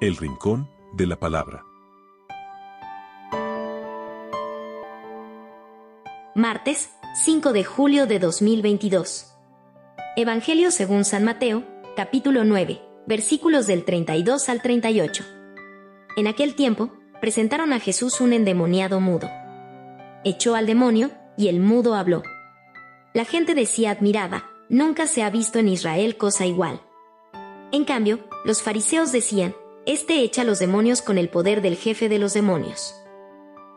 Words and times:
El 0.00 0.16
Rincón 0.16 0.68
de 0.92 1.06
la 1.06 1.16
Palabra. 1.16 1.64
Martes, 6.34 6.90
5 7.14 7.52
de 7.52 7.62
julio 7.62 8.06
de 8.08 8.18
2022. 8.18 9.32
Evangelio 10.16 10.72
según 10.72 11.04
San 11.04 11.22
Mateo, 11.22 11.62
capítulo 11.94 12.44
9, 12.44 12.82
versículos 13.06 13.68
del 13.68 13.84
32 13.84 14.48
al 14.48 14.62
38. 14.62 15.24
En 16.16 16.26
aquel 16.26 16.56
tiempo, 16.56 16.90
presentaron 17.20 17.72
a 17.72 17.78
Jesús 17.78 18.20
un 18.20 18.32
endemoniado 18.32 18.98
mudo. 19.00 19.30
Echó 20.24 20.56
al 20.56 20.66
demonio, 20.66 21.12
y 21.36 21.46
el 21.46 21.60
mudo 21.60 21.94
habló. 21.94 22.24
La 23.12 23.24
gente 23.24 23.54
decía 23.54 23.92
admirada, 23.92 24.50
nunca 24.68 25.06
se 25.06 25.22
ha 25.22 25.30
visto 25.30 25.60
en 25.60 25.68
Israel 25.68 26.16
cosa 26.16 26.46
igual. 26.46 26.80
En 27.70 27.84
cambio, 27.84 28.18
los 28.44 28.60
fariseos 28.60 29.12
decían, 29.12 29.54
Este 29.86 30.22
echa 30.22 30.44
los 30.44 30.58
demonios 30.60 31.02
con 31.02 31.18
el 31.18 31.28
poder 31.28 31.60
del 31.60 31.76
jefe 31.76 32.08
de 32.08 32.18
los 32.18 32.32
demonios. 32.32 32.94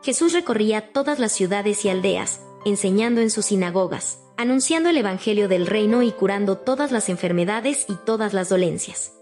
Jesús 0.02 0.32
recorría 0.32 0.90
todas 0.90 1.18
las 1.18 1.32
ciudades 1.32 1.84
y 1.84 1.90
aldeas, 1.90 2.40
enseñando 2.64 3.20
en 3.20 3.28
sus 3.28 3.46
sinagogas, 3.46 4.20
anunciando 4.38 4.88
el 4.88 4.96
Evangelio 4.96 5.48
del 5.48 5.66
reino 5.66 6.02
y 6.02 6.12
curando 6.12 6.56
todas 6.56 6.92
las 6.92 7.10
enfermedades 7.10 7.84
y 7.90 7.96
todas 8.06 8.32
las 8.32 8.48
dolencias. 8.48 9.12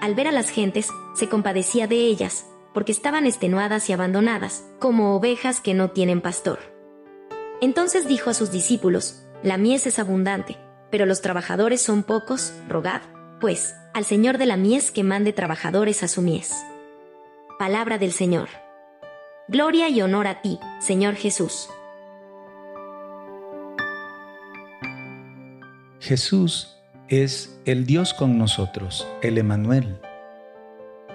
Al 0.00 0.16
ver 0.16 0.26
a 0.26 0.32
las 0.32 0.50
gentes, 0.50 0.88
se 1.14 1.28
compadecía 1.28 1.86
de 1.86 1.96
ellas, 1.96 2.46
porque 2.74 2.90
estaban 2.90 3.24
extenuadas 3.24 3.88
y 3.88 3.92
abandonadas, 3.92 4.64
como 4.80 5.14
ovejas 5.14 5.60
que 5.60 5.74
no 5.74 5.90
tienen 5.90 6.20
pastor. 6.20 6.58
Entonces 7.60 8.08
dijo 8.08 8.30
a 8.30 8.34
sus 8.34 8.50
discípulos, 8.50 9.22
La 9.44 9.58
mies 9.58 9.86
es 9.86 10.00
abundante, 10.00 10.56
pero 10.90 11.06
los 11.06 11.20
trabajadores 11.20 11.80
son 11.80 12.02
pocos, 12.02 12.52
rogad, 12.68 13.02
pues, 13.40 13.74
al 13.92 14.04
Señor 14.04 14.38
de 14.38 14.46
la 14.46 14.56
mies 14.56 14.90
que 14.90 15.02
mande 15.02 15.32
trabajadores 15.32 16.02
a 16.02 16.08
su 16.08 16.22
mies. 16.22 16.54
Palabra 17.58 17.98
del 17.98 18.12
Señor. 18.12 18.48
Gloria 19.48 19.88
y 19.88 20.00
honor 20.00 20.26
a 20.26 20.42
ti, 20.42 20.58
Señor 20.78 21.14
Jesús. 21.14 21.68
Jesús 25.98 26.76
es 27.08 27.58
el 27.64 27.84
Dios 27.84 28.14
con 28.14 28.38
nosotros, 28.38 29.06
el 29.22 29.38
Emanuel. 29.38 30.00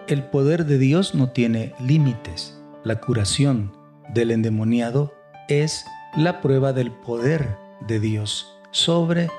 El 0.07 0.23
poder 0.23 0.65
de 0.65 0.77
Dios 0.77 1.15
no 1.15 1.31
tiene 1.31 1.73
límites. 1.79 2.59
La 2.83 2.99
curación 2.99 3.73
del 4.13 4.31
endemoniado 4.31 5.15
es 5.47 5.85
la 6.15 6.41
prueba 6.41 6.73
del 6.73 6.91
poder 6.91 7.57
de 7.87 7.99
Dios 7.99 8.53
sobre 8.71 9.29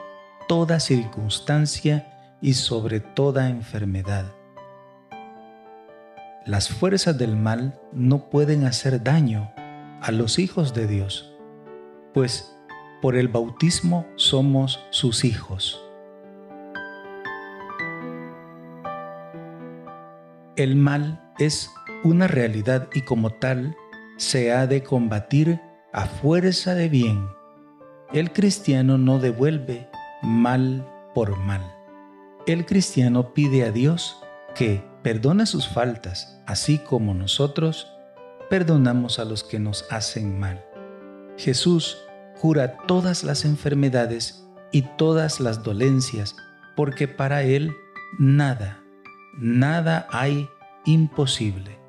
toda 0.48 0.81
circunstancia 0.81 2.16
y 2.41 2.55
sobre 2.55 3.01
toda 3.01 3.48
enfermedad. 3.48 4.33
Las 6.45 6.69
fuerzas 6.69 7.19
del 7.19 7.37
mal 7.37 7.81
no 7.93 8.31
pueden 8.31 8.65
hacer 8.65 9.03
daño 9.03 9.53
a 10.01 10.12
los 10.12 10.39
hijos 10.39 10.75
de 10.75 10.87
Dios, 10.87 11.34
pues 12.15 12.56
por 13.03 13.17
el 13.17 13.28
bautismo 13.28 14.06
somos 14.17 14.81
sus 14.91 15.25
hijos. 15.25 15.83
El 20.56 20.77
mal 20.77 21.33
es 21.39 21.71
una 22.05 22.28
realidad 22.28 22.89
y 22.95 23.03
como 23.03 23.31
tal 23.31 23.77
se 24.17 24.53
ha 24.53 24.67
de 24.67 24.83
combatir 24.83 25.61
a 25.93 26.06
fuerza 26.06 26.75
de 26.75 26.89
bien. 26.89 27.28
El 28.12 28.33
cristiano 28.33 28.97
no 28.97 29.19
devuelve 29.19 29.91
mal 30.23 30.87
por 31.15 31.37
mal. 31.37 31.76
El 32.47 32.65
cristiano 32.65 33.35
pide 33.35 33.65
a 33.65 33.73
Dios 33.73 34.23
que 34.55 34.81
perdone 35.03 35.47
sus 35.47 35.67
faltas, 35.67 36.41
así 36.47 36.79
como 36.79 37.13
nosotros 37.13 37.89
perdonamos 38.49 39.19
a 39.19 39.25
los 39.25 39.43
que 39.43 39.59
nos 39.59 39.85
hacen 39.91 40.39
mal. 40.39 40.65
Jesús 41.37 41.99
cura 42.41 42.77
todas 42.87 43.25
las 43.25 43.45
enfermedades 43.45 44.47
y 44.71 44.83
todas 44.97 45.41
las 45.41 45.65
dolencias, 45.65 46.37
porque 46.77 47.09
para 47.09 47.43
Él 47.43 47.75
nada, 48.17 48.81
nada 49.37 50.06
hay 50.12 50.49
imposible. 50.85 51.81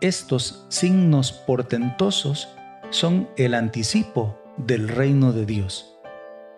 Estos 0.00 0.64
signos 0.70 1.30
portentosos 1.30 2.48
son 2.88 3.28
el 3.36 3.52
anticipo 3.52 4.40
del 4.56 4.88
reino 4.88 5.34
de 5.34 5.44
Dios. 5.44 5.94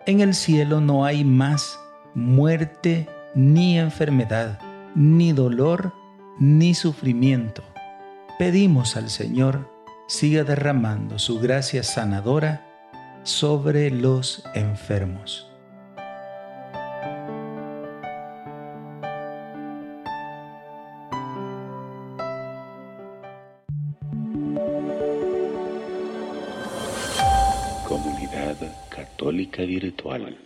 En 0.05 0.21
el 0.21 0.33
cielo 0.33 0.79
no 0.79 1.03
hay 1.03 1.25
más 1.25 1.77
muerte 2.13 3.09
ni 3.35 3.79
enfermedad, 3.79 4.59
ni 4.95 5.33
dolor, 5.33 5.93
ni 6.39 6.73
sufrimiento. 6.73 7.63
Pedimos 8.37 8.95
al 8.95 9.09
Señor 9.09 9.69
siga 10.07 10.43
derramando 10.43 11.17
su 11.17 11.39
gracia 11.39 11.83
sanadora 11.83 12.65
sobre 13.23 13.89
los 13.89 14.43
enfermos. 14.53 15.49
Comunidad 27.87 28.57
Católica 28.89 29.63
Virtual. 29.63 30.37